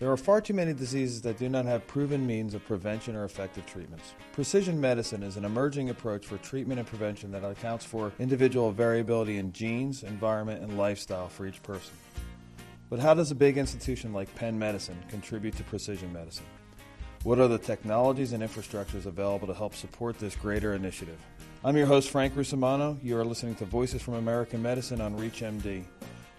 There 0.00 0.10
are 0.10 0.16
far 0.16 0.40
too 0.40 0.54
many 0.54 0.72
diseases 0.72 1.20
that 1.22 1.38
do 1.38 1.50
not 1.50 1.66
have 1.66 1.86
proven 1.86 2.26
means 2.26 2.54
of 2.54 2.64
prevention 2.64 3.14
or 3.14 3.24
effective 3.24 3.66
treatments. 3.66 4.14
Precision 4.32 4.80
medicine 4.80 5.22
is 5.22 5.36
an 5.36 5.44
emerging 5.44 5.90
approach 5.90 6.24
for 6.24 6.38
treatment 6.38 6.80
and 6.80 6.88
prevention 6.88 7.30
that 7.32 7.44
accounts 7.44 7.84
for 7.84 8.10
individual 8.18 8.72
variability 8.72 9.36
in 9.36 9.52
genes, 9.52 10.02
environment, 10.02 10.62
and 10.62 10.78
lifestyle 10.78 11.28
for 11.28 11.46
each 11.46 11.62
person. 11.62 11.92
But 12.88 12.98
how 12.98 13.12
does 13.12 13.30
a 13.30 13.34
big 13.34 13.58
institution 13.58 14.14
like 14.14 14.34
Penn 14.36 14.58
Medicine 14.58 14.96
contribute 15.10 15.54
to 15.58 15.64
precision 15.64 16.10
medicine? 16.14 16.46
What 17.22 17.38
are 17.38 17.48
the 17.48 17.58
technologies 17.58 18.32
and 18.32 18.42
infrastructures 18.42 19.04
available 19.04 19.48
to 19.48 19.54
help 19.54 19.74
support 19.74 20.18
this 20.18 20.34
greater 20.34 20.72
initiative? 20.72 21.18
I'm 21.62 21.76
your 21.76 21.84
host, 21.84 22.08
Frank 22.08 22.34
Rusumano. 22.36 22.98
You 23.04 23.18
are 23.18 23.24
listening 23.26 23.54
to 23.56 23.66
Voices 23.66 24.00
from 24.00 24.14
American 24.14 24.62
Medicine 24.62 25.02
on 25.02 25.18
ReachMD. 25.18 25.84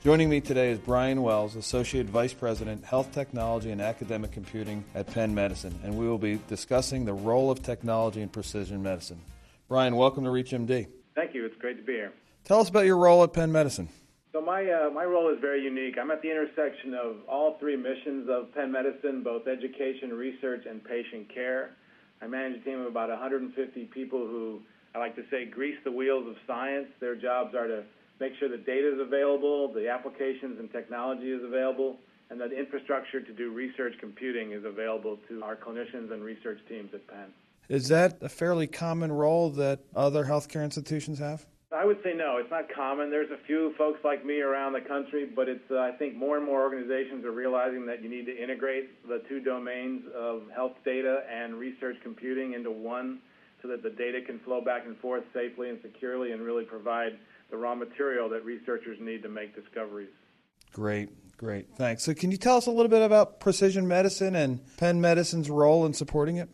Joining 0.04 0.29
me 0.31 0.41
today 0.41 0.71
is 0.71 0.79
Brian 0.79 1.21
Wells, 1.21 1.55
Associate 1.55 2.07
Vice 2.07 2.34
President, 2.34 2.84
Health 2.84 3.11
Technology 3.11 3.70
and 3.70 3.79
Academic 3.79 4.31
Computing 4.31 4.84
at 4.95 5.05
Penn 5.05 5.35
Medicine, 5.35 5.80
and 5.84 5.95
we 5.95 6.07
will 6.07 6.17
be 6.17 6.39
discussing 6.48 7.05
the 7.05 7.13
role 7.13 7.52
of 7.52 7.62
technology 7.62 8.23
in 8.23 8.27
precision 8.27 8.81
medicine. 8.81 9.21
Brian, 9.67 9.95
welcome 9.95 10.23
to 10.23 10.31
ReachMD. 10.31 10.88
Thank 11.13 11.35
you. 11.35 11.45
It's 11.45 11.55
great 11.59 11.77
to 11.77 11.84
be 11.84 11.93
here. 11.93 12.13
Tell 12.45 12.59
us 12.59 12.67
about 12.67 12.88
your 12.88 12.98
role 12.98 13.23
at 13.23 13.31
Penn 13.31 13.52
Medicine. 13.52 13.90
So 14.34 14.41
my 14.41 14.67
uh, 14.67 14.90
my 14.90 15.03
role 15.03 15.31
is 15.31 15.40
very 15.40 15.62
unique. 15.62 15.99
I'm 16.02 16.09
at 16.09 16.23
the 16.23 16.31
intersection 16.31 16.95
of 16.95 17.18
all 17.29 17.59
three 17.59 17.76
missions 17.76 18.27
of 18.27 18.52
Penn 18.55 18.71
Medicine, 18.71 19.21
both 19.21 19.48
education, 19.48 20.09
research, 20.13 20.65
and 20.68 20.84
patient 20.84 21.31
care. 21.31 21.76
I 22.23 22.26
manage 22.26 22.59
a 22.59 22.63
team 22.63 22.79
of 22.79 22.88
about 22.88 23.09
150 23.09 23.85
people 23.93 24.26
who 24.26 24.62
I 24.95 24.98
like 24.98 25.15
to 25.15 25.23
say 25.29 25.45
grease 25.45 25.77
the 25.84 25.91
wheels 25.91 26.27
of 26.27 26.38
science. 26.48 26.88
Their 26.99 27.15
jobs 27.15 27.54
are 27.54 27.68
to 27.68 27.84
make 28.21 28.34
sure 28.39 28.48
the 28.48 28.57
data 28.57 28.93
is 28.93 28.99
available, 29.02 29.73
the 29.73 29.89
applications 29.89 30.59
and 30.59 30.71
technology 30.71 31.31
is 31.31 31.43
available, 31.43 31.98
and 32.29 32.39
that 32.39 32.53
infrastructure 32.53 33.20
to 33.20 33.34
do 33.34 33.52
research 33.52 33.93
computing 33.99 34.52
is 34.52 34.63
available 34.63 35.17
to 35.27 35.43
our 35.43 35.55
clinicians 35.55 36.13
and 36.13 36.23
research 36.23 36.59
teams 36.70 36.93
at 36.93 37.05
Penn. 37.07 37.34
Is 37.68 37.87
that 37.87 38.21
a 38.21 38.29
fairly 38.29 38.68
common 38.68 39.12
role 39.12 39.49
that 39.51 39.79
other 39.96 40.23
healthcare 40.23 40.63
institutions 40.63 41.18
have? 41.20 41.46
I 41.73 41.85
would 41.85 41.99
say 42.04 42.13
no, 42.13 42.37
it's 42.37 42.51
not 42.51 42.65
common. 42.73 43.09
There's 43.09 43.31
a 43.31 43.43
few 43.48 43.73
folks 43.77 43.99
like 44.04 44.26
me 44.26 44.41
around 44.41 44.74
the 44.74 44.81
country, 44.81 45.26
but 45.26 45.48
it's 45.48 45.71
uh, 45.71 45.79
I 45.79 45.91
think 45.91 46.15
more 46.15 46.35
and 46.35 46.46
more 46.46 46.62
organizations 46.62 47.26
are 47.26 47.31
realizing 47.31 47.85
that 47.85 48.03
you 48.03 48.09
need 48.09 48.26
to 48.26 48.37
integrate 48.37 49.07
the 49.07 49.24
two 49.29 49.40
domains 49.40 50.03
of 50.13 50.43
health 50.53 50.76
data 50.84 51.24
and 51.31 51.55
research 51.55 51.96
computing 52.03 52.53
into 52.53 52.71
one 52.71 53.20
so 53.62 53.70
that 53.70 53.84
the 53.84 53.90
data 53.90 54.20
can 54.21 54.40
flow 54.40 54.59
back 54.59 54.85
and 54.85 54.98
forth 54.98 55.24
safely 55.34 55.70
and 55.70 55.79
securely 55.81 56.34
and 56.34 56.41
really 56.41 56.65
provide 56.65 57.18
the 57.52 57.57
raw 57.57 57.76
material 57.76 58.30
that 58.30 58.44
researchers 58.44 58.98
need 58.99 59.21
to 59.24 59.30
make 59.30 59.54
discoveries. 59.55 60.10
Great, 60.74 61.38
great. 61.38 61.68
Thanks. 61.76 62.04
So, 62.04 62.13
can 62.13 62.32
you 62.32 62.38
tell 62.38 62.58
us 62.58 62.66
a 62.66 62.71
little 62.71 62.90
bit 62.90 63.02
about 63.02 63.40
precision 63.40 63.88
medicine 63.88 64.35
and 64.35 64.62
Penn 64.78 65.02
Medicine's 65.02 65.50
role 65.50 65.85
in 65.85 65.94
supporting 65.94 66.38
it? 66.38 66.50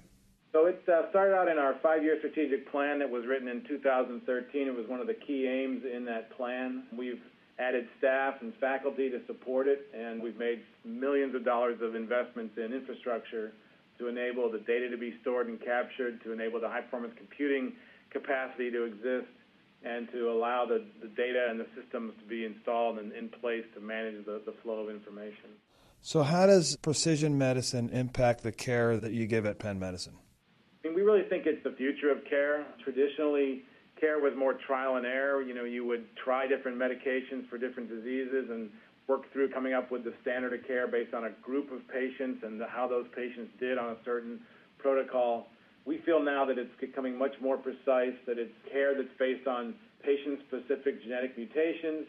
So, 0.52 0.66
it 0.66 0.81
uh, 0.88 1.09
started 1.12 1.36
out 1.36 1.48
in 1.48 1.59
our 1.59 1.76
five 1.84 2.04
year 2.04 2.17
strategic 2.17 2.70
plan 2.72 3.00
that 3.00 3.09
was 3.09 3.26
written 3.28 3.48
in 3.48 3.64
2013. 3.67 4.67
It 4.67 4.76
was 4.76 4.88
one 4.88 5.00
of 5.00 5.08
the 5.08 5.14
key 5.14 5.48
aims 5.48 5.84
in 5.86 6.04
that 6.06 6.36
plan. 6.36 6.84
We've 6.98 7.22
added 7.59 7.88
staff 8.00 8.36
and 8.42 8.54
faculty 8.56 9.09
to 9.09 9.20
support 9.28 9.67
it, 9.67 9.88
and 9.94 10.22
we've 10.22 10.38
made 10.38 10.61
millions 10.84 11.36
of 11.36 11.45
dollars 11.45 11.80
of 11.82 11.95
investments 11.95 12.58
in 12.58 12.73
infrastructure 12.73 13.54
to 14.00 14.08
enable 14.08 14.52
the 14.52 14.59
data 14.59 14.89
to 14.89 14.98
be 14.98 15.16
stored 15.22 15.48
and 15.48 15.59
captured, 15.59 16.23
to 16.23 16.32
enable 16.32 16.59
the 16.59 16.70
high 16.70 16.82
performance 16.82 17.14
computing 17.17 17.73
capacity 18.11 18.70
to 18.72 18.84
exist, 18.84 19.28
and 19.83 20.09
to 20.11 20.31
allow 20.31 20.66
the, 20.66 20.83
the 21.02 21.08
data 21.08 21.47
and 21.50 21.59
the 21.59 21.67
systems 21.80 22.14
to 22.20 22.25
be 22.28 22.45
installed 22.45 23.00
and 23.00 23.11
in 23.14 23.30
place 23.30 23.64
to 23.75 23.80
manage 23.80 24.25
the, 24.25 24.42
the 24.45 24.53
flow 24.64 24.80
of 24.80 24.89
information. 24.89 25.52
So, 26.02 26.23
how 26.23 26.45
does 26.45 26.78
precision 26.78 27.38
medicine 27.38 27.89
impact 27.89 28.44
the 28.44 28.52
care 28.52 28.98
that 28.98 29.11
you 29.11 29.28
give 29.28 29.45
at 29.45 29.59
Penn 29.59 29.80
Medicine? 29.80 30.14
I 30.83 30.88
mean, 30.88 30.95
we 30.95 31.02
really 31.02 31.23
think 31.30 31.45
it's 31.45 31.64
the 31.64 31.75
future 31.75 32.11
of 32.11 32.23
care. 32.30 32.66
Traditionally, 32.83 33.64
care 33.99 34.20
was 34.20 34.33
more 34.38 34.54
trial 34.54 34.98
and 34.98 35.05
error. 35.05 35.42
You 35.42 35.54
know, 35.54 35.64
you 35.64 35.86
would 35.86 36.05
try 36.15 36.48
different 36.48 36.77
medications 36.77 37.49
for 37.49 37.58
different 37.58 37.89
diseases 37.89 38.49
and 38.49 38.70
work 39.08 39.32
through 39.33 39.49
coming 39.49 39.73
up 39.73 39.92
with 39.92 40.04
the 40.04 40.14
standard 40.21 40.54
of 40.54 40.65
care 40.67 40.88
based 40.88 41.14
on 41.14 41.26
a 41.26 41.32
group 41.42 41.71
of 41.71 41.88
patients 41.88 42.44
and 42.44 42.61
how 42.70 42.88
those 42.88 43.05
patients 43.15 43.52
did 43.59 43.77
on 43.77 43.92
a 43.92 43.98
certain 44.05 44.39
protocol. 44.77 45.48
We 45.87 45.99
feel 46.05 46.21
now 46.21 46.43
that 46.43 46.58
it's 46.58 46.75
becoming 46.81 47.17
much 47.17 47.31
more 47.42 47.55
precise, 47.55 48.11
that 48.27 48.37
it's 48.37 48.52
care 48.70 48.93
that's 48.93 49.08
based 49.17 49.48
on 49.48 49.73
patient-specific 50.03 51.02
genetic 51.02 51.37
mutations 51.37 52.05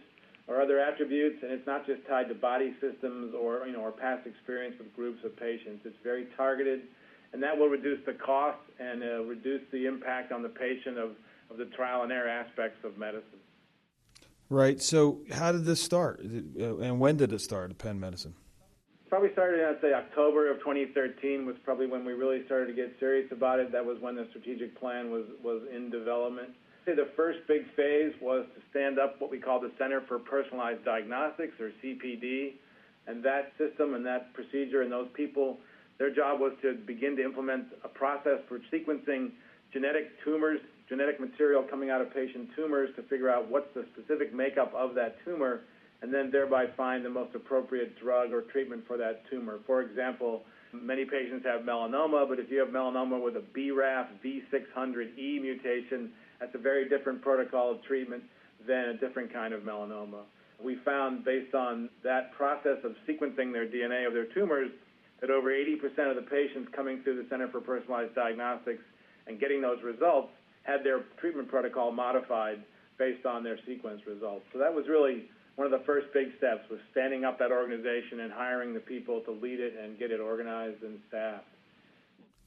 or 0.49 0.61
other 0.61 0.81
attributes, 0.81 1.37
and 1.45 1.53
it's 1.53 1.67
not 1.67 1.87
just 1.87 2.01
tied 2.09 2.29
to 2.29 2.35
body 2.35 2.75
systems 2.81 3.35
or 3.41 3.65
you 3.69 3.73
know 3.73 3.81
or 3.81 3.93
past 3.93 4.27
experience 4.27 4.75
with 4.79 4.93
groups 4.97 5.21
of 5.25 5.37
patients. 5.37 5.83
It's 5.85 5.97
very 6.03 6.27
targeted, 6.37 6.83
and 7.33 7.41
that 7.41 7.57
will 7.57 7.69
reduce 7.69 8.05
the 8.05 8.15
cost 8.15 8.59
and 8.81 9.01
uh, 9.01 9.23
reduce 9.23 9.63
the 9.71 9.87
impact 9.87 10.33
on 10.33 10.43
the 10.43 10.49
patient 10.49 10.99
of, 10.99 11.11
the 11.57 11.65
trial 11.77 12.03
and 12.03 12.13
error 12.13 12.29
aspects 12.29 12.85
of 12.85 12.99
medicine. 12.99 13.41
Right. 14.51 14.83
So, 14.83 15.21
how 15.31 15.53
did 15.53 15.65
this 15.65 15.81
start, 15.81 16.21
uh, 16.21 16.77
and 16.79 17.01
when 17.01 17.17
did 17.17 17.33
it 17.33 17.41
start 17.41 17.79
Penn 17.79 17.99
Medicine? 17.99 18.35
Probably 19.09 19.33
started, 19.33 19.65
I'd 19.65 19.81
say, 19.81 19.95
October 19.95 20.51
of 20.51 20.59
2013 20.59 21.47
was 21.47 21.57
probably 21.65 21.87
when 21.87 22.05
we 22.05 22.13
really 22.13 22.45
started 22.45 22.67
to 22.67 22.75
get 22.75 22.93
serious 23.01 23.33
about 23.33 23.59
it. 23.59 23.73
That 23.73 23.85
was 23.85 23.97
when 24.01 24.17
the 24.17 24.27
strategic 24.29 24.79
plan 24.79 25.11
was, 25.11 25.25
was 25.43 25.63
in 25.75 25.89
development. 25.89 26.51
The 26.85 27.09
first 27.17 27.39
big 27.49 27.63
phase 27.75 28.13
was 28.21 28.45
to 28.55 28.61
stand 28.71 28.99
up 28.99 29.19
what 29.19 29.31
we 29.31 29.39
call 29.39 29.61
the 29.61 29.73
Center 29.79 30.03
for 30.09 30.19
Personalized 30.19 30.85
Diagnostics, 30.85 31.59
or 31.59 31.73
CPD. 31.83 32.57
And 33.07 33.25
that 33.25 33.53
system 33.57 33.95
and 33.95 34.05
that 34.05 34.35
procedure 34.35 34.83
and 34.83 34.93
those 34.93 35.09
people, 35.15 35.57
their 35.99 36.15
job 36.15 36.39
was 36.39 36.53
to 36.61 36.75
begin 36.75 37.17
to 37.17 37.25
implement 37.25 37.65
a 37.85 37.89
process 37.89 38.41
for 38.47 38.61
sequencing 38.71 39.31
genetic 39.73 40.23
tumors, 40.23 40.61
genetic 40.87 41.19
material 41.19 41.63
coming 41.63 41.89
out 41.89 42.03
of 42.03 42.13
patient 42.13 42.51
tumors 42.55 42.91
to 42.97 43.03
figure 43.05 43.31
out 43.31 43.51
what's 43.51 43.73
the 43.75 43.87
specific 43.95 44.35
makeup 44.35 44.73
of 44.77 44.95
that 44.95 45.17
tumor 45.25 45.63
and 46.03 46.13
then 46.13 46.31
thereby 46.31 46.67
find 46.77 47.05
the 47.05 47.11
most 47.11 47.35
appropriate 47.35 47.99
drug 48.01 48.33
or 48.33 48.43
treatment 48.43 48.85
for 48.87 48.97
that 48.97 49.23
tumor. 49.31 49.59
For 49.67 49.83
example, 49.83 50.43
many 50.73 51.05
patients 51.05 51.45
have 51.45 51.63
melanoma, 51.63 52.29
but 52.29 52.39
if 52.39 52.51
you 52.51 52.59
have 52.61 52.69
melanoma 52.69 53.23
with 53.23 53.37
a 53.37 53.43
BRAF 53.57 54.07
V600E 54.25 55.41
mutation, 55.41 56.13
that's 56.41 56.55
a 56.55 56.59
very 56.59 56.89
different 56.89 57.21
protocol 57.23 57.73
of 57.73 57.83
treatment 57.83 58.23
than 58.67 58.91
a 58.91 58.97
different 58.99 59.33
kind 59.33 59.53
of 59.53 59.63
melanoma. 59.63 60.23
We 60.63 60.77
found, 60.85 61.25
based 61.25 61.55
on 61.55 61.89
that 62.03 62.33
process 62.33 62.79
of 62.85 62.93
sequencing 63.09 63.53
their 63.53 63.67
DNA 63.67 64.07
of 64.07 64.13
their 64.13 64.27
tumors, 64.27 64.71
that 65.21 65.31
over 65.31 65.51
80% 65.51 66.11
of 66.11 66.17
the 66.17 66.27
patients 66.31 66.69
coming 66.75 67.03
through 67.03 67.23
the 67.23 67.29
Center 67.29 67.49
for 67.49 67.61
Personalized 67.61 68.15
Diagnostics 68.15 68.83
and 69.27 69.41
getting 69.41 69.61
those 69.61 69.83
results 69.83 70.31
had 70.63 70.85
their 70.85 71.03
treatment 71.21 71.49
protocol 71.49 71.91
modified 71.91 72.63
based 72.99 73.27
on 73.27 73.43
their 73.43 73.59
sequence 73.67 74.01
results. 74.07 74.45
So 74.53 74.59
that 74.59 74.73
was 74.73 74.85
really 74.89 75.31
one 75.59 75.67
of 75.67 75.73
the 75.73 75.85
first 75.85 76.07
big 76.15 76.29
steps 76.39 76.61
was 76.71 76.79
standing 76.93 77.25
up 77.25 77.37
that 77.41 77.51
organization 77.51 78.21
and 78.21 78.33
hiring 78.33 78.75
the 78.75 78.81
people 78.81 79.21
to 79.23 79.33
lead 79.33 79.59
it 79.59 79.75
and 79.77 79.99
get 79.99 80.13
it 80.13 80.21
organized 80.21 80.85
and 80.85 81.01
staffed. 81.09 81.47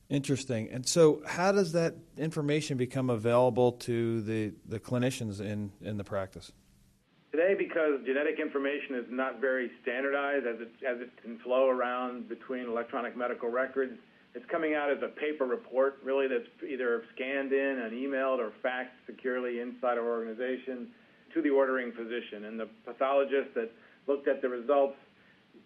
Interesting. 0.10 0.70
And 0.72 0.88
so, 0.88 1.22
how 1.26 1.52
does 1.52 1.74
that 1.74 1.94
information 2.18 2.78
become 2.78 3.10
available 3.10 3.74
to 3.74 4.22
the, 4.22 4.54
the 4.66 4.80
clinicians 4.80 5.42
in, 5.42 5.74
in 5.82 5.98
the 5.98 6.06
practice? 6.06 6.54
Today, 7.32 7.54
because 7.58 8.00
genetic 8.06 8.40
information 8.40 8.96
is 8.96 9.06
not 9.10 9.42
very 9.42 9.70
standardized 9.82 10.48
as 10.48 10.62
it, 10.62 10.72
as 10.88 11.02
it 11.02 11.10
can 11.22 11.38
flow 11.40 11.68
around 11.68 12.30
between 12.30 12.66
electronic 12.66 13.18
medical 13.18 13.50
records, 13.50 13.92
it's 14.36 14.46
coming 14.50 14.74
out 14.74 14.90
as 14.90 15.04
a 15.04 15.10
paper 15.10 15.46
report, 15.46 16.00
really, 16.02 16.30
that's 16.30 16.48
either 16.66 17.04
scanned 17.14 17.52
in 17.52 17.80
and 17.80 17.92
emailed 17.92 18.40
or 18.40 18.54
faxed 18.64 18.96
securely 19.06 19.60
inside 19.60 19.98
our 19.98 20.10
organization 20.10 20.88
to 21.34 21.42
the 21.42 21.50
ordering 21.50 21.92
physician. 21.92 22.46
And 22.46 22.60
the 22.60 22.68
pathologist 22.86 23.54
that 23.56 23.72
looked 24.08 24.28
at 24.28 24.42
the 24.42 24.50
results 24.50 24.96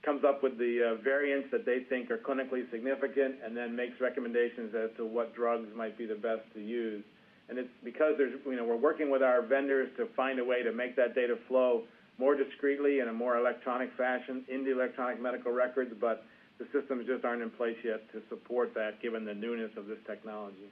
comes 0.03 0.23
up 0.23 0.43
with 0.43 0.57
the 0.57 0.93
uh, 0.93 1.01
variants 1.03 1.49
that 1.51 1.65
they 1.65 1.79
think 1.89 2.11
are 2.11 2.17
clinically 2.17 2.69
significant 2.71 3.35
and 3.43 3.57
then 3.57 3.75
makes 3.75 3.99
recommendations 3.99 4.73
as 4.75 4.89
to 4.97 5.05
what 5.05 5.35
drugs 5.35 5.67
might 5.75 5.97
be 5.97 6.05
the 6.05 6.15
best 6.15 6.41
to 6.53 6.61
use. 6.61 7.03
And 7.49 7.57
it's 7.57 7.69
because 7.83 8.13
there's, 8.17 8.33
you 8.45 8.55
know, 8.55 8.65
we're 8.65 8.75
working 8.75 9.09
with 9.11 9.21
our 9.21 9.41
vendors 9.41 9.89
to 9.97 10.07
find 10.15 10.39
a 10.39 10.43
way 10.43 10.63
to 10.63 10.71
make 10.71 10.95
that 10.95 11.15
data 11.15 11.37
flow 11.47 11.83
more 12.17 12.35
discreetly 12.35 12.99
in 12.99 13.07
a 13.07 13.13
more 13.13 13.37
electronic 13.37 13.91
fashion 13.97 14.45
in 14.47 14.63
the 14.63 14.71
electronic 14.71 15.21
medical 15.21 15.51
records, 15.51 15.93
but 15.99 16.23
the 16.57 16.65
systems 16.71 17.05
just 17.05 17.25
aren't 17.25 17.41
in 17.41 17.49
place 17.49 17.77
yet 17.83 18.09
to 18.13 18.21
support 18.29 18.73
that 18.73 19.01
given 19.01 19.25
the 19.25 19.33
newness 19.33 19.71
of 19.77 19.87
this 19.87 19.97
technology. 20.07 20.71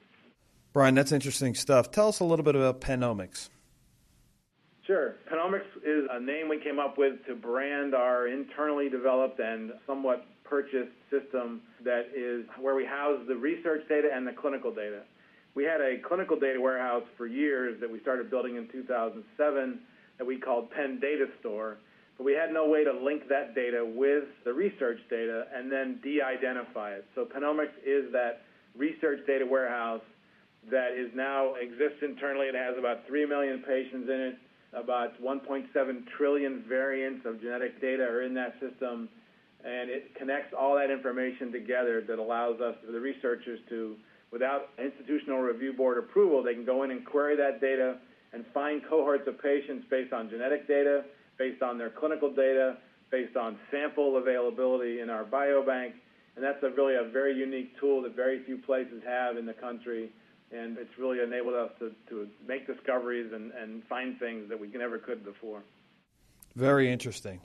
Brian, 0.71 0.95
that's 0.95 1.12
interesting 1.12 1.53
stuff. 1.53 1.91
Tell 1.91 2.07
us 2.07 2.19
a 2.19 2.23
little 2.23 2.45
bit 2.45 2.56
about 2.56 2.81
Pennomics. 2.81 3.50
Sure. 4.85 5.15
Pennomics 5.31 5.71
is 5.85 6.06
a 6.12 6.19
name 6.19 6.50
we 6.50 6.59
came 6.59 6.77
up 6.77 6.97
with 6.97 7.25
to 7.25 7.35
brand 7.35 7.95
our 7.95 8.27
internally 8.27 8.89
developed 8.89 9.39
and 9.39 9.71
somewhat 9.88 10.25
purchased 10.44 10.91
system 11.09 11.62
that 11.85 12.07
is 12.13 12.45
where 12.59 12.75
we 12.75 12.85
house 12.85 13.19
the 13.30 13.35
research 13.35 13.88
data 13.88 14.09
and 14.13 14.27
the 14.27 14.33
clinical 14.33 14.74
data. 14.74 15.03
We 15.56 15.63
had 15.63 15.80
a 15.80 16.00
clinical 16.06 16.38
data 16.38 16.59
warehouse 16.59 17.03
for 17.18 17.27
years 17.27 17.80
that 17.80 17.89
we 17.89 18.01
started 18.01 18.30
building 18.30 18.57
in 18.57 18.68
2007 18.71 19.80
that 20.18 20.25
we 20.25 20.38
called 20.38 20.69
Penn 20.71 21.00
Data 21.00 21.27
Store. 21.39 21.77
but 22.18 22.25
we 22.25 22.33
had 22.33 22.51
no 22.51 22.68
way 22.68 22.83
to 22.83 22.91
link 22.91 23.30
that 23.30 23.56
data 23.56 23.85
with 23.85 24.25
the 24.44 24.51
research 24.53 25.00
data 25.09 25.45
and 25.56 25.71
then 25.71 26.00
de-identify 26.03 26.91
it. 26.91 27.06
So 27.15 27.25
Pennomics 27.25 27.74
is 27.85 28.12
that 28.12 28.41
research 28.75 29.25
data 29.25 29.45
warehouse 29.45 30.01
that 30.69 30.91
is 30.91 31.09
now 31.15 31.56
exists 31.56 32.03
internally. 32.03 32.47
It 32.47 32.56
has 32.56 32.77
about 32.77 33.07
3 33.07 33.25
million 33.25 33.63
patients 33.65 34.09
in 34.09 34.19
it. 34.19 34.35
About 34.75 35.21
1.7 35.21 35.67
trillion 36.17 36.63
variants 36.67 37.25
of 37.25 37.39
genetic 37.39 37.79
data 37.79 38.03
are 38.03 38.23
in 38.23 38.33
that 38.33 38.53
system, 38.59 39.07
and 39.63 39.89
it 39.89 40.15
connects 40.15 40.53
all 40.57 40.75
that 40.75 40.89
information 40.89 41.51
together 41.51 42.03
that 42.07 42.17
allows 42.17 42.59
us, 42.59 42.75
the 42.89 42.99
researchers 42.99 43.59
to, 43.69 43.95
without 44.31 44.69
institutional 44.83 45.41
review 45.41 45.73
board 45.73 45.97
approval, 45.97 46.41
they 46.41 46.55
can 46.55 46.65
go 46.65 46.83
in 46.83 46.91
and 46.91 47.05
query 47.05 47.35
that 47.35 47.61
data 47.61 47.97
and 48.33 48.43
find 48.53 48.81
cohorts 48.89 49.27
of 49.27 49.39
patients 49.41 49.85
based 49.91 50.11
on 50.11 50.29
genetic 50.29 50.67
data, 50.67 51.03
based 51.37 51.61
on 51.61 51.77
their 51.77 51.91
clinical 51.91 52.33
data, 52.33 52.77
based 53.11 53.37
on 53.37 53.57
sample 53.69 54.17
availability 54.17 55.01
in 55.01 55.09
our 55.09 55.23
biobank, 55.23 55.91
and 56.35 56.43
that's 56.43 56.63
a 56.63 56.69
really 56.71 56.95
a 56.95 57.11
very 57.11 57.35
unique 57.35 57.79
tool 57.79 58.01
that 58.01 58.15
very 58.15 58.43
few 58.43 58.57
places 58.57 59.03
have 59.05 59.37
in 59.37 59.45
the 59.45 59.53
country 59.53 60.09
and 60.51 60.78
it's 60.78 60.98
really 60.98 61.22
enabled 61.22 61.56
us 61.56 61.72
to, 61.80 61.92
to 62.10 62.28
make 62.48 62.68
discoveries 62.68 63.31
and, 63.34 63.51
and 63.51 63.84
find 63.86 64.19
things 64.19 64.50
that 64.50 64.60
we 64.60 64.68
never 64.68 64.98
could 64.98 65.24
before. 65.24 65.63
Very 66.56 66.92
interesting. 66.92 67.42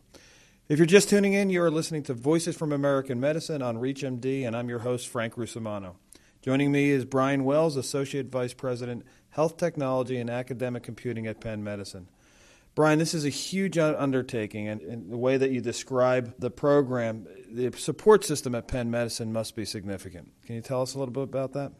If 0.68 0.78
you're 0.78 0.86
just 0.86 1.08
tuning 1.08 1.32
in, 1.32 1.48
you 1.48 1.62
are 1.62 1.70
listening 1.70 2.02
to 2.04 2.14
Voices 2.14 2.54
from 2.54 2.72
American 2.72 3.18
Medicine 3.18 3.62
on 3.62 3.78
ReachMD, 3.78 4.46
and 4.46 4.54
I'm 4.54 4.68
your 4.68 4.80
host, 4.80 5.08
Frank 5.08 5.34
Russomanno. 5.36 5.94
Joining 6.42 6.70
me 6.70 6.90
is 6.90 7.04
Brian 7.06 7.44
Wells, 7.44 7.76
Associate 7.76 8.26
Vice 8.26 8.52
President, 8.52 9.04
Health 9.30 9.56
Technology 9.56 10.18
and 10.18 10.28
Academic 10.28 10.82
Computing 10.82 11.26
at 11.26 11.40
Penn 11.40 11.64
Medicine. 11.64 12.08
Brian, 12.74 12.98
this 12.98 13.12
is 13.12 13.24
a 13.24 13.28
huge 13.28 13.76
undertaking, 13.76 14.68
and, 14.68 14.80
and, 14.82 15.10
the 15.10 15.16
way 15.16 15.36
that 15.36 15.50
you 15.50 15.60
describe 15.60 16.32
the 16.38 16.50
program, 16.50 17.26
the 17.50 17.72
support 17.72 18.24
system 18.24 18.54
at 18.54 18.68
Penn 18.68 18.88
Medicine 18.88 19.32
must 19.32 19.56
be 19.56 19.64
significant. 19.64 20.30
Can 20.46 20.54
you 20.54 20.60
tell 20.60 20.82
us 20.82 20.94
a 20.94 20.98
little 20.98 21.12
bit 21.12 21.24
about 21.24 21.54
that? 21.54 21.72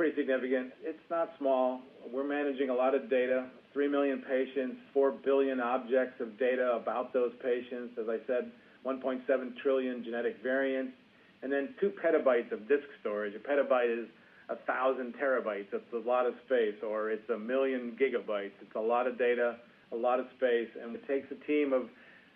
Pretty 0.00 0.16
significant. 0.16 0.72
It's 0.82 1.04
not 1.10 1.28
small. 1.38 1.82
We're 2.10 2.26
managing 2.26 2.70
a 2.70 2.74
lot 2.74 2.94
of 2.94 3.10
data, 3.10 3.48
3 3.74 3.86
million 3.86 4.24
patients, 4.26 4.78
4 4.94 5.12
billion 5.22 5.60
objects 5.60 6.22
of 6.22 6.38
data 6.38 6.72
about 6.72 7.12
those 7.12 7.32
patients. 7.42 7.98
As 8.00 8.08
I 8.08 8.16
said, 8.26 8.50
1.7 8.86 9.20
trillion 9.62 10.02
genetic 10.02 10.38
variants, 10.42 10.94
and 11.42 11.52
then 11.52 11.74
2 11.82 11.92
petabytes 12.02 12.50
of 12.50 12.66
disk 12.66 12.88
storage. 13.02 13.34
A 13.34 13.40
petabyte 13.40 14.04
is 14.04 14.08
a 14.48 14.56
thousand 14.64 15.16
terabytes. 15.22 15.66
That's 15.70 15.92
a 15.92 16.08
lot 16.08 16.24
of 16.24 16.32
space, 16.46 16.80
or 16.82 17.10
it's 17.10 17.28
a 17.28 17.38
million 17.38 17.94
gigabytes. 18.00 18.56
It's 18.62 18.76
a 18.76 18.80
lot 18.80 19.06
of 19.06 19.18
data, 19.18 19.56
a 19.92 19.96
lot 19.96 20.18
of 20.18 20.24
space, 20.38 20.70
and 20.82 20.96
it 20.96 21.06
takes 21.06 21.30
a 21.30 21.46
team 21.46 21.74
of 21.74 21.90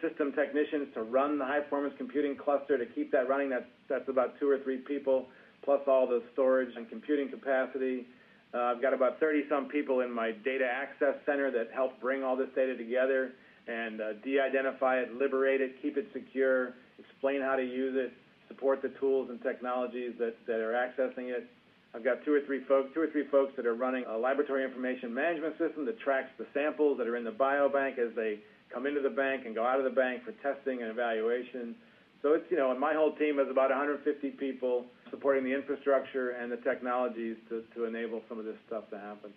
system 0.06 0.34
technicians 0.34 0.92
to 0.92 1.02
run 1.02 1.38
the 1.38 1.46
high 1.46 1.60
performance 1.60 1.94
computing 1.96 2.36
cluster 2.36 2.76
to 2.76 2.84
keep 2.84 3.10
that 3.12 3.26
running. 3.26 3.48
That's, 3.48 3.64
that's 3.88 4.08
about 4.10 4.38
two 4.38 4.50
or 4.50 4.58
three 4.58 4.84
people 4.84 5.28
plus 5.64 5.80
all 5.86 6.06
the 6.06 6.22
storage 6.32 6.76
and 6.76 6.88
computing 6.88 7.28
capacity. 7.30 8.06
Uh, 8.52 8.58
I've 8.58 8.82
got 8.82 8.94
about 8.94 9.18
30 9.18 9.44
some 9.48 9.66
people 9.66 10.00
in 10.00 10.12
my 10.12 10.32
data 10.44 10.64
access 10.64 11.14
center 11.26 11.50
that 11.50 11.70
help 11.74 12.00
bring 12.00 12.22
all 12.22 12.36
this 12.36 12.50
data 12.54 12.76
together 12.76 13.32
and 13.66 14.00
uh, 14.00 14.12
de-identify 14.22 15.00
it, 15.00 15.14
liberate 15.14 15.60
it, 15.60 15.80
keep 15.82 15.96
it 15.96 16.06
secure, 16.12 16.74
explain 16.98 17.40
how 17.40 17.56
to 17.56 17.64
use 17.64 17.96
it, 17.96 18.12
support 18.48 18.82
the 18.82 18.90
tools 19.00 19.30
and 19.30 19.42
technologies 19.42 20.12
that, 20.18 20.34
that 20.46 20.60
are 20.60 20.72
accessing 20.72 21.32
it. 21.34 21.48
I've 21.94 22.04
got 22.04 22.24
two 22.24 22.34
or 22.34 22.40
three 22.44 22.62
folks, 22.64 22.90
two 22.92 23.00
or 23.00 23.10
three 23.10 23.26
folks 23.28 23.52
that 23.56 23.66
are 23.66 23.74
running 23.74 24.04
a 24.04 24.18
laboratory 24.18 24.64
information 24.64 25.14
management 25.14 25.56
system 25.58 25.86
that 25.86 25.98
tracks 26.00 26.28
the 26.38 26.46
samples 26.52 26.98
that 26.98 27.06
are 27.06 27.16
in 27.16 27.24
the 27.24 27.32
biobank 27.32 27.98
as 27.98 28.14
they 28.14 28.40
come 28.72 28.86
into 28.86 29.00
the 29.00 29.10
bank 29.10 29.46
and 29.46 29.54
go 29.54 29.64
out 29.64 29.78
of 29.78 29.84
the 29.84 29.94
bank 29.94 30.22
for 30.24 30.32
testing 30.42 30.82
and 30.82 30.90
evaluation. 30.90 31.74
So 32.20 32.34
it's, 32.34 32.44
you 32.50 32.56
know, 32.56 32.72
and 32.72 32.80
my 32.80 32.94
whole 32.94 33.14
team 33.14 33.38
is 33.38 33.46
about 33.50 33.70
150 33.70 34.30
people 34.30 34.86
supporting 35.10 35.44
the 35.44 35.54
infrastructure 35.54 36.30
and 36.30 36.50
the 36.50 36.56
technologies 36.58 37.36
to, 37.48 37.62
to 37.74 37.84
enable 37.84 38.22
some 38.28 38.38
of 38.38 38.44
this 38.44 38.56
stuff 38.66 38.88
to 38.90 38.98
happen. 38.98 39.32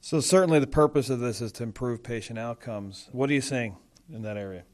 So 0.00 0.20
certainly 0.20 0.58
the 0.58 0.66
purpose 0.66 1.10
of 1.10 1.20
this 1.20 1.40
is 1.40 1.52
to 1.52 1.62
improve 1.62 2.02
patient 2.02 2.38
outcomes. 2.38 3.08
What 3.12 3.30
are 3.30 3.34
you 3.34 3.40
seeing 3.40 3.76
in 4.12 4.22
that 4.22 4.36
area? 4.36 4.64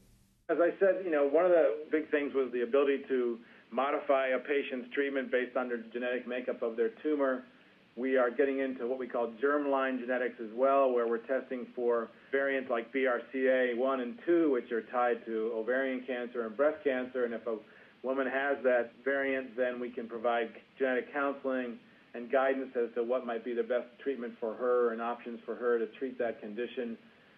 As 0.49 0.57
I 0.59 0.71
said, 0.79 1.03
you 1.05 1.11
know, 1.11 1.27
one 1.27 1.45
of 1.45 1.51
the 1.51 1.85
big 1.91 2.09
things 2.09 2.33
was 2.33 2.51
the 2.51 2.61
ability 2.61 3.03
to 3.07 3.37
modify 3.71 4.29
a 4.29 4.39
patient's 4.39 4.91
treatment 4.93 5.31
based 5.31 5.55
on 5.55 5.67
their 5.67 5.83
genetic 5.93 6.27
makeup 6.27 6.63
of 6.63 6.75
their 6.75 6.89
tumor 7.03 7.43
we 7.99 8.15
are 8.15 8.31
getting 8.31 8.59
into 8.59 8.87
what 8.87 8.97
we 8.97 9.07
call 9.07 9.33
germline 9.43 9.99
genetics 9.99 10.39
as 10.41 10.49
well, 10.55 10.91
where 10.91 11.07
we're 11.07 11.17
testing 11.17 11.67
for 11.75 12.09
variants 12.31 12.69
like 12.69 12.93
BRCA1 12.93 14.01
and 14.01 14.17
2, 14.25 14.51
which 14.51 14.71
are 14.71 14.83
tied 14.83 15.25
to 15.25 15.51
ovarian 15.53 16.03
cancer 16.07 16.45
and 16.45 16.55
breast 16.55 16.77
cancer. 16.83 17.25
And 17.25 17.33
if 17.33 17.45
a 17.45 17.57
woman 18.03 18.27
has 18.27 18.57
that 18.63 18.91
variant, 19.03 19.55
then 19.57 19.79
we 19.79 19.89
can 19.89 20.07
provide 20.07 20.49
genetic 20.77 21.11
counseling 21.13 21.77
and 22.13 22.31
guidance 22.31 22.71
as 22.75 22.93
to 22.95 23.03
what 23.03 23.25
might 23.25 23.45
be 23.45 23.53
the 23.53 23.63
best 23.63 23.87
treatment 24.01 24.33
for 24.39 24.55
her 24.55 24.93
and 24.93 25.01
options 25.01 25.39
for 25.45 25.55
her 25.55 25.77
to 25.77 25.87
treat 25.99 26.17
that 26.17 26.41
condition. 26.41 26.97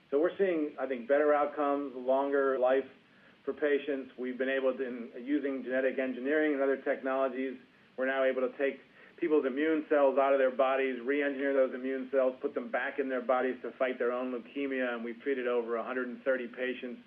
So 0.09 0.19
we're 0.19 0.35
seeing, 0.37 0.71
I 0.79 0.85
think, 0.85 1.07
better 1.07 1.33
outcomes, 1.33 1.93
longer 1.95 2.57
life 2.59 2.87
for 3.43 3.53
patients. 3.53 4.11
We've 4.17 4.37
been 4.37 4.49
able 4.49 4.73
to, 4.73 4.85
in, 4.85 5.07
using 5.23 5.63
genetic 5.63 5.99
engineering 5.99 6.53
and 6.53 6.61
other 6.61 6.77
technologies, 6.77 7.55
we're 7.97 8.07
now 8.07 8.23
able 8.23 8.41
to 8.41 8.51
take 8.57 8.79
people's 9.19 9.45
immune 9.45 9.85
cells 9.89 10.17
out 10.17 10.33
of 10.33 10.39
their 10.39 10.51
bodies, 10.51 10.97
re-engineer 11.05 11.53
those 11.53 11.75
immune 11.75 12.09
cells, 12.11 12.33
put 12.41 12.55
them 12.55 12.69
back 12.71 12.97
in 12.97 13.07
their 13.07 13.21
bodies 13.21 13.55
to 13.61 13.71
fight 13.77 13.99
their 13.99 14.11
own 14.11 14.33
leukemia, 14.33 14.95
and 14.95 15.03
we've 15.03 15.21
treated 15.21 15.47
over 15.47 15.77
130 15.77 16.47
patients 16.47 16.99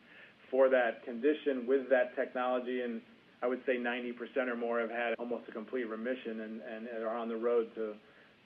for 0.51 0.69
that 0.69 1.05
condition 1.05 1.67
with 1.67 1.91
that 1.91 2.15
technology, 2.15 2.83
and 2.83 3.01
I 3.43 3.47
would 3.47 3.61
say 3.67 3.77
90% 3.77 4.49
or 4.49 4.57
more 4.57 4.81
have 4.81 4.91
had 4.91 5.15
almost 5.19 5.45
a 5.49 5.53
complete 5.53 5.85
remission 5.85 6.41
and, 6.41 6.61
and 6.63 7.05
are 7.05 7.17
on 7.17 7.29
the 7.29 7.37
road 7.37 7.69
to, 7.75 7.95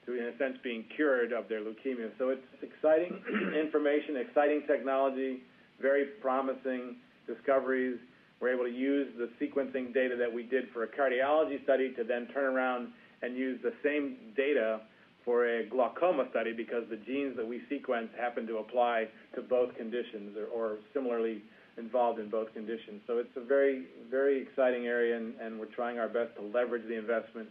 to, 0.05 0.19
in 0.19 0.33
a 0.33 0.37
sense, 0.37 0.57
being 0.63 0.85
cured 0.95 1.31
of 1.31 1.47
their 1.47 1.61
leukemia. 1.61 2.11
So 2.17 2.29
it's 2.29 2.41
exciting 2.61 3.19
information, 3.57 4.17
exciting 4.17 4.63
technology, 4.67 5.43
very 5.81 6.05
promising 6.21 6.97
discoveries. 7.27 7.97
We're 8.41 8.53
able 8.53 8.65
to 8.65 8.71
use 8.71 9.07
the 9.17 9.29
sequencing 9.39 9.93
data 9.93 10.15
that 10.17 10.33
we 10.33 10.43
did 10.43 10.65
for 10.73 10.83
a 10.83 10.87
cardiology 10.87 11.63
study 11.63 11.93
to 11.95 12.03
then 12.03 12.27
turn 12.33 12.53
around 12.53 12.89
and 13.21 13.35
use 13.35 13.59
the 13.61 13.73
same 13.83 14.17
data 14.35 14.81
for 15.25 15.45
a 15.45 15.67
glaucoma 15.67 16.25
study 16.31 16.53
because 16.53 16.83
the 16.89 16.95
genes 16.97 17.35
that 17.35 17.47
we 17.47 17.61
sequence 17.69 18.09
happen 18.19 18.47
to 18.47 18.57
apply 18.57 19.07
to 19.35 19.41
both 19.41 19.75
conditions 19.75 20.35
or, 20.37 20.45
or 20.47 20.77
similarly 20.93 21.41
involved 21.79 22.19
in 22.19 22.29
both 22.29 22.53
conditions. 22.53 23.01
So 23.07 23.17
it's 23.17 23.35
a 23.35 23.41
very, 23.41 23.85
very 24.09 24.41
exciting 24.41 24.85
area, 24.85 25.17
and, 25.17 25.33
and 25.41 25.59
we're 25.59 25.65
trying 25.65 25.97
our 25.97 26.09
best 26.09 26.35
to 26.35 26.41
leverage 26.41 26.87
the 26.87 26.97
investment 26.97 27.49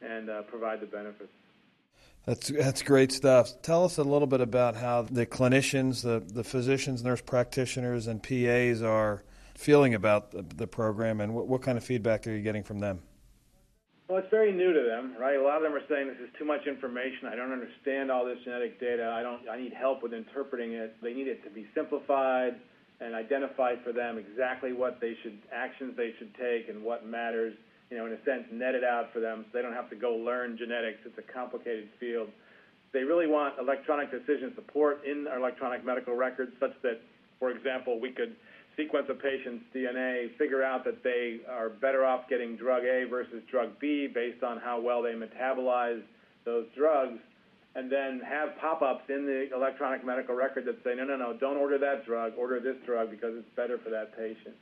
and 0.00 0.30
uh, 0.30 0.42
provide 0.42 0.80
the 0.80 0.86
benefits. 0.86 1.32
That's 2.26 2.48
that's 2.48 2.82
great 2.82 3.12
stuff. 3.12 3.62
Tell 3.62 3.84
us 3.84 3.96
a 3.96 4.04
little 4.04 4.26
bit 4.26 4.42
about 4.42 4.76
how 4.76 5.02
the 5.02 5.24
clinicians, 5.24 6.02
the 6.02 6.20
the 6.20 6.44
physicians, 6.44 7.02
nurse 7.02 7.22
practitioners, 7.22 8.06
and 8.06 8.22
PAs 8.22 8.82
are 8.82 9.24
feeling 9.56 9.94
about 9.94 10.30
the, 10.30 10.44
the 10.54 10.66
program, 10.66 11.20
and 11.20 11.34
what, 11.34 11.48
what 11.48 11.62
kind 11.62 11.78
of 11.78 11.84
feedback 11.84 12.26
are 12.26 12.32
you 12.32 12.42
getting 12.42 12.62
from 12.62 12.78
them? 12.78 13.00
Well, 14.08 14.18
it's 14.18 14.30
very 14.30 14.52
new 14.52 14.72
to 14.72 14.82
them, 14.82 15.14
right? 15.18 15.36
A 15.36 15.42
lot 15.42 15.56
of 15.56 15.62
them 15.62 15.72
are 15.72 15.86
saying 15.88 16.08
this 16.08 16.18
is 16.18 16.34
too 16.38 16.44
much 16.44 16.66
information. 16.66 17.28
I 17.30 17.36
don't 17.36 17.52
understand 17.52 18.10
all 18.10 18.26
this 18.26 18.38
genetic 18.44 18.78
data. 18.80 19.14
I 19.16 19.22
don't. 19.22 19.48
I 19.48 19.56
need 19.56 19.72
help 19.72 20.02
with 20.02 20.12
interpreting 20.12 20.72
it. 20.72 20.96
They 21.02 21.14
need 21.14 21.26
it 21.26 21.42
to 21.44 21.50
be 21.50 21.66
simplified 21.74 22.56
and 23.00 23.14
identify 23.14 23.74
for 23.82 23.92
them 23.92 24.18
exactly 24.18 24.72
what 24.72 25.00
they 25.00 25.16
should 25.22 25.38
actions 25.52 25.96
they 25.96 26.12
should 26.18 26.34
take 26.34 26.68
and 26.68 26.82
what 26.82 27.06
matters. 27.06 27.54
You 27.90 27.98
know, 27.98 28.06
in 28.06 28.12
a 28.12 28.22
sense, 28.24 28.44
net 28.52 28.74
it 28.74 28.84
out 28.84 29.12
for 29.12 29.18
them, 29.18 29.44
so 29.46 29.58
they 29.58 29.62
don't 29.62 29.74
have 29.74 29.90
to 29.90 29.96
go 29.96 30.14
learn 30.14 30.56
genetics. 30.56 30.98
It's 31.04 31.18
a 31.18 31.32
complicated 31.32 31.88
field. 31.98 32.28
They 32.92 33.02
really 33.02 33.26
want 33.26 33.54
electronic 33.58 34.10
decision 34.10 34.52
support 34.54 35.04
in 35.04 35.26
our 35.26 35.38
electronic 35.38 35.84
medical 35.84 36.14
records, 36.14 36.52
such 36.60 36.72
that, 36.82 37.00
for 37.38 37.50
example, 37.50 38.00
we 38.00 38.12
could 38.12 38.36
sequence 38.76 39.06
a 39.10 39.14
patient's 39.14 39.64
DNA, 39.74 40.36
figure 40.38 40.62
out 40.62 40.84
that 40.84 41.02
they 41.02 41.40
are 41.50 41.68
better 41.68 42.04
off 42.04 42.28
getting 42.28 42.56
drug 42.56 42.84
A 42.84 43.06
versus 43.08 43.42
drug 43.50 43.78
B 43.80 44.06
based 44.06 44.42
on 44.42 44.58
how 44.58 44.80
well 44.80 45.02
they 45.02 45.12
metabolize 45.12 46.02
those 46.44 46.66
drugs, 46.76 47.18
and 47.74 47.90
then 47.90 48.20
have 48.26 48.58
pop-ups 48.60 49.04
in 49.08 49.26
the 49.26 49.54
electronic 49.54 50.04
medical 50.04 50.34
record 50.34 50.64
that 50.66 50.82
say, 50.82 50.94
no, 50.96 51.04
no, 51.04 51.16
no, 51.16 51.36
don't 51.38 51.56
order 51.56 51.78
that 51.78 52.04
drug, 52.04 52.32
order 52.36 52.58
this 52.58 52.76
drug 52.84 53.10
because 53.10 53.34
it's 53.36 53.48
better 53.54 53.78
for 53.78 53.90
that 53.90 54.16
patient. 54.16 54.54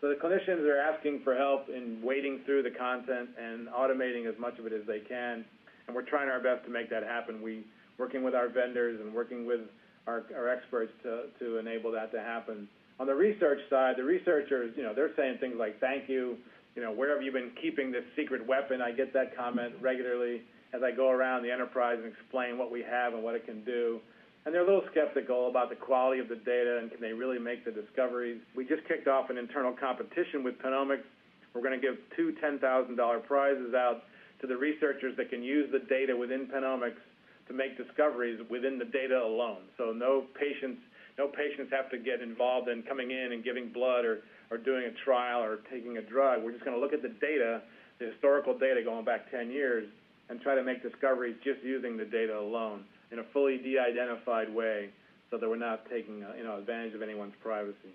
So 0.00 0.08
the 0.08 0.16
clinicians 0.16 0.64
are 0.68 0.78
asking 0.78 1.20
for 1.24 1.36
help 1.36 1.68
in 1.68 2.00
wading 2.02 2.40
through 2.44 2.62
the 2.62 2.70
content 2.70 3.30
and 3.40 3.68
automating 3.68 4.26
as 4.28 4.38
much 4.38 4.58
of 4.58 4.66
it 4.66 4.72
as 4.72 4.86
they 4.86 5.00
can, 5.00 5.44
and 5.86 5.96
we're 5.96 6.08
trying 6.08 6.28
our 6.28 6.40
best 6.40 6.64
to 6.64 6.70
make 6.70 6.90
that 6.90 7.02
happen. 7.02 7.42
We 7.42 7.64
working 7.98 8.22
with 8.22 8.34
our 8.34 8.48
vendors 8.48 8.98
and 9.00 9.12
working 9.12 9.46
with 9.46 9.60
our, 10.06 10.24
our 10.34 10.48
experts 10.48 10.92
to, 11.02 11.24
to 11.38 11.58
enable 11.58 11.92
that 11.92 12.10
to 12.12 12.20
happen. 12.20 12.66
On 12.98 13.06
the 13.06 13.14
research 13.14 13.60
side, 13.68 13.94
the 13.96 14.04
researchers, 14.04 14.72
you 14.76 14.82
know, 14.82 14.94
they're 14.94 15.14
saying 15.16 15.36
things 15.38 15.56
like, 15.58 15.78
thank 15.80 16.08
you, 16.08 16.36
you 16.74 16.82
know, 16.82 16.92
where 16.92 17.12
have 17.14 17.22
you 17.22 17.30
been 17.30 17.50
keeping 17.60 17.92
this 17.92 18.04
secret 18.16 18.46
weapon? 18.46 18.80
I 18.80 18.92
get 18.92 19.12
that 19.12 19.36
comment 19.36 19.74
regularly 19.80 20.42
as 20.72 20.82
I 20.82 20.90
go 20.90 21.10
around 21.10 21.42
the 21.42 21.50
enterprise 21.50 21.98
and 22.02 22.12
explain 22.12 22.58
what 22.58 22.70
we 22.70 22.82
have 22.82 23.14
and 23.14 23.22
what 23.22 23.34
it 23.34 23.44
can 23.44 23.64
do. 23.64 24.00
and 24.46 24.54
they're 24.54 24.62
a 24.62 24.66
little 24.66 24.88
skeptical 24.90 25.48
about 25.48 25.68
the 25.68 25.76
quality 25.76 26.20
of 26.20 26.28
the 26.28 26.36
data 26.36 26.78
and 26.80 26.90
can 26.90 27.00
they 27.00 27.12
really 27.12 27.38
make 27.38 27.64
the 27.64 27.70
discoveries. 27.70 28.40
We 28.56 28.64
just 28.64 28.86
kicked 28.88 29.06
off 29.06 29.28
an 29.28 29.36
internal 29.36 29.72
competition 29.72 30.42
with 30.42 30.58
Pennomics. 30.58 31.04
We're 31.52 31.60
going 31.60 31.78
to 31.78 31.84
give 31.84 31.98
two 32.16 32.34
$10,000 32.42 33.26
prizes 33.26 33.74
out 33.74 34.04
to 34.40 34.46
the 34.46 34.56
researchers 34.56 35.16
that 35.18 35.28
can 35.28 35.42
use 35.42 35.68
the 35.70 35.80
data 35.80 36.16
within 36.16 36.46
Pennomics 36.46 37.02
to 37.48 37.52
make 37.52 37.76
discoveries 37.76 38.40
within 38.48 38.78
the 38.78 38.86
data 38.86 39.20
alone. 39.20 39.68
So 39.76 39.92
no 39.92 40.24
patients, 40.38 40.80
no 41.18 41.28
patients 41.28 41.70
have 41.72 41.90
to 41.90 41.98
get 41.98 42.22
involved 42.22 42.68
in 42.68 42.82
coming 42.84 43.10
in 43.10 43.32
and 43.32 43.44
giving 43.44 43.72
blood 43.72 44.06
or, 44.06 44.20
or 44.50 44.56
doing 44.56 44.84
a 44.86 45.04
trial 45.04 45.42
or 45.42 45.58
taking 45.70 45.98
a 45.98 46.02
drug. 46.02 46.42
We're 46.42 46.52
just 46.52 46.64
going 46.64 46.76
to 46.76 46.80
look 46.80 46.94
at 46.94 47.02
the 47.02 47.12
data, 47.20 47.60
the 47.98 48.06
historical 48.06 48.56
data 48.56 48.80
going 48.82 49.04
back 49.04 49.30
10 49.30 49.50
years, 49.50 49.90
and 50.30 50.40
try 50.40 50.54
to 50.54 50.62
make 50.62 50.82
discoveries 50.82 51.36
just 51.44 51.62
using 51.62 51.96
the 51.96 52.04
data 52.04 52.38
alone 52.38 52.84
in 53.10 53.18
a 53.18 53.24
fully 53.32 53.58
de-identified 53.58 54.54
way 54.54 54.90
so 55.30 55.36
that 55.36 55.48
we're 55.48 55.56
not 55.56 55.88
taking 55.90 56.22
uh, 56.22 56.32
you 56.38 56.44
know, 56.44 56.56
advantage 56.56 56.94
of 56.94 57.02
anyone's 57.02 57.34
privacy. 57.42 57.94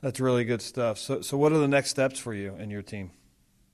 That's 0.00 0.20
really 0.20 0.44
good 0.44 0.62
stuff. 0.62 0.98
So, 0.98 1.20
so 1.20 1.36
what 1.36 1.52
are 1.52 1.58
the 1.58 1.68
next 1.68 1.90
steps 1.90 2.18
for 2.18 2.32
you 2.32 2.54
and 2.58 2.70
your 2.70 2.82
team? 2.82 3.10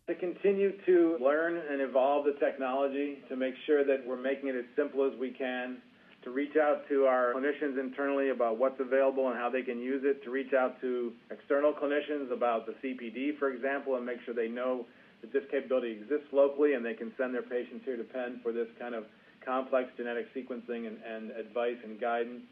To 0.07 0.15
continue 0.15 0.73
to 0.87 1.19
learn 1.23 1.57
and 1.57 1.81
evolve 1.81 2.25
the 2.25 2.33
technology, 2.33 3.19
to 3.29 3.37
make 3.37 3.55
sure 3.67 3.85
that 3.85 4.07
we're 4.07 4.21
making 4.21 4.49
it 4.49 4.57
as 4.57 4.65
simple 4.77 5.07
as 5.07 5.19
we 5.19 5.31
can, 5.31 5.79
to 6.23 6.31
reach 6.31 6.57
out 6.57 6.89
to 6.89 7.05
our 7.05 7.35
clinicians 7.35 7.79
internally 7.79 8.31
about 8.31 8.59
what's 8.59 8.81
available 8.81 9.29
and 9.29 9.39
how 9.39 9.51
they 9.51 9.63
can 9.63 9.79
use 9.79 10.03
it, 10.05 10.25
to 10.25 10.31
reach 10.31 10.55
out 10.55 10.81
to 10.81 11.13
external 11.31 11.73
clinicians 11.73 12.33
about 12.33 12.67
the 12.67 12.73
CPD, 12.83 13.39
for 13.39 13.51
example, 13.51 13.97
and 13.97 14.07
make 14.07 14.19
sure 14.25 14.35
they 14.35 14.49
know 14.49 14.87
that 15.25 15.33
this 15.33 15.49
capability 15.51 15.93
exists 15.93 16.29
locally 16.33 16.75
and 16.75 16.85
they 16.85 16.93
can 16.93 17.13
send 17.17 17.33
their 17.33 17.43
patients 17.43 17.81
here 17.85 17.97
to 17.97 18.05
Penn 18.05 18.41
for 18.43 18.53
this 18.53 18.69
kind 18.79 18.95
of 18.95 19.05
complex 19.45 19.89
genetic 19.97 20.29
sequencing 20.35 20.87
and, 20.87 20.99
and 21.01 21.31
advice 21.33 21.81
and 21.83 21.99
guidance. 21.99 22.43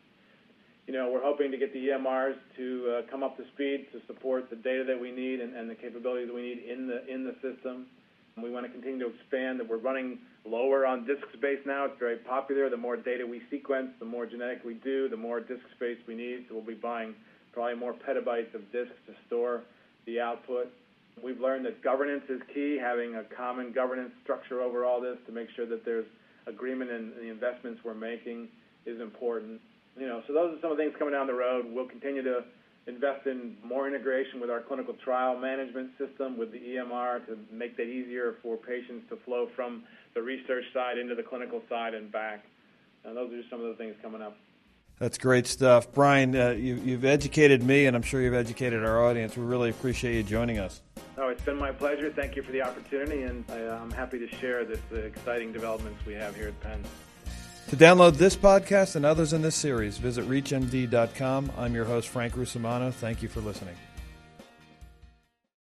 You 0.86 0.94
know, 0.94 1.10
we're 1.12 1.22
hoping 1.22 1.50
to 1.52 1.58
get 1.58 1.72
the 1.72 1.88
EMRs 1.88 2.36
to 2.56 2.66
uh, 3.06 3.10
come 3.10 3.22
up 3.22 3.36
to 3.36 3.44
speed 3.54 3.86
to 3.92 4.00
support 4.06 4.48
the 4.48 4.56
data 4.56 4.84
that 4.88 4.98
we 4.98 5.12
need 5.12 5.40
and, 5.40 5.54
and 5.54 5.68
the 5.68 5.74
capabilities 5.74 6.28
that 6.28 6.34
we 6.34 6.42
need 6.42 6.64
in 6.64 6.88
the 6.88 7.06
in 7.06 7.24
the 7.24 7.34
system. 7.44 7.86
And 8.34 8.42
we 8.42 8.50
want 8.50 8.64
to 8.64 8.72
continue 8.72 8.98
to 8.98 9.14
expand. 9.14 9.60
That 9.60 9.68
we're 9.68 9.76
running 9.76 10.18
lower 10.44 10.86
on 10.86 11.06
disk 11.06 11.22
space 11.36 11.60
now. 11.66 11.84
It's 11.84 11.98
very 12.00 12.16
popular. 12.16 12.70
The 12.70 12.76
more 12.76 12.96
data 12.96 13.24
we 13.26 13.42
sequence, 13.50 13.90
the 14.00 14.06
more 14.06 14.26
genetic 14.26 14.64
we 14.64 14.74
do, 14.74 15.08
the 15.08 15.16
more 15.16 15.38
disk 15.38 15.62
space 15.76 15.98
we 16.08 16.16
need. 16.16 16.46
So 16.48 16.56
we'll 16.56 16.64
be 16.64 16.74
buying 16.74 17.14
probably 17.52 17.76
more 17.76 17.92
petabytes 17.92 18.54
of 18.54 18.64
disks 18.72 18.96
to 19.06 19.14
store 19.28 19.62
the 20.06 20.20
output. 20.20 20.72
We've 21.22 21.40
learned 21.40 21.66
that 21.66 21.82
governance 21.82 22.24
is 22.28 22.40
key, 22.54 22.78
having 22.80 23.16
a 23.16 23.24
common 23.24 23.72
governance 23.72 24.12
structure 24.22 24.60
over 24.60 24.84
all 24.84 25.00
this 25.00 25.16
to 25.26 25.32
make 25.32 25.48
sure 25.54 25.66
that 25.66 25.84
there's 25.84 26.06
agreement 26.46 26.90
in 26.90 27.12
the 27.20 27.30
investments 27.30 27.80
we're 27.84 27.94
making 27.94 28.48
is 28.86 29.00
important. 29.00 29.60
You 29.98 30.06
know, 30.06 30.22
so 30.26 30.32
those 30.32 30.56
are 30.56 30.60
some 30.60 30.72
of 30.72 30.78
the 30.78 30.84
things 30.84 30.94
coming 30.98 31.12
down 31.12 31.26
the 31.26 31.34
road. 31.34 31.66
We'll 31.68 31.88
continue 31.88 32.22
to 32.22 32.44
invest 32.86 33.26
in 33.26 33.56
more 33.64 33.86
integration 33.86 34.40
with 34.40 34.50
our 34.50 34.60
clinical 34.60 34.94
trial 35.04 35.38
management 35.38 35.90
system 35.98 36.36
with 36.36 36.50
the 36.50 36.58
EMR 36.58 37.24
to 37.26 37.38
make 37.52 37.76
that 37.76 37.86
easier 37.86 38.36
for 38.42 38.56
patients 38.56 39.08
to 39.10 39.16
flow 39.24 39.48
from 39.54 39.84
the 40.14 40.22
research 40.22 40.64
side 40.74 40.98
into 40.98 41.14
the 41.14 41.22
clinical 41.22 41.62
side 41.68 41.94
and 41.94 42.10
back. 42.10 42.44
And 43.04 43.16
those 43.16 43.32
are 43.32 43.36
just 43.36 43.50
some 43.50 43.60
of 43.60 43.66
the 43.66 43.74
things 43.74 43.94
coming 44.02 44.22
up. 44.22 44.36
That's 44.98 45.18
great 45.18 45.46
stuff. 45.46 45.92
Brian, 45.92 46.34
uh, 46.36 46.50
you, 46.50 46.76
you've 46.76 47.04
educated 47.04 47.62
me, 47.62 47.86
and 47.86 47.96
I'm 47.96 48.02
sure 48.02 48.20
you've 48.20 48.34
educated 48.34 48.84
our 48.84 49.04
audience. 49.04 49.36
We 49.36 49.44
really 49.44 49.70
appreciate 49.70 50.14
you 50.14 50.22
joining 50.22 50.58
us. 50.58 50.80
Oh, 51.18 51.28
it's 51.28 51.42
been 51.42 51.58
my 51.58 51.72
pleasure. 51.72 52.10
Thank 52.10 52.36
you 52.36 52.42
for 52.42 52.52
the 52.52 52.62
opportunity, 52.62 53.22
and 53.22 53.44
I, 53.50 53.58
am 53.58 53.90
happy 53.90 54.18
to 54.18 54.28
share 54.36 54.64
this 54.64 54.80
uh, 54.92 54.96
exciting 54.96 55.52
developments 55.52 56.04
we 56.06 56.14
have 56.14 56.34
here 56.34 56.48
at 56.48 56.60
Penn. 56.60 56.82
To 57.68 57.76
download 57.76 58.16
this 58.16 58.34
podcast 58.34 58.96
and 58.96 59.04
others 59.04 59.32
in 59.32 59.42
this 59.42 59.54
series, 59.54 59.98
visit 59.98 60.28
ReachMD.com. 60.28 61.52
I'm 61.56 61.74
your 61.74 61.84
host, 61.84 62.08
Frank 62.08 62.34
Rusumano. 62.34 62.92
Thank 62.92 63.22
you 63.22 63.28
for 63.28 63.40
listening. 63.40 63.76